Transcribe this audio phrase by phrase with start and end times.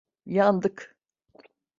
[0.25, 0.97] Yandık!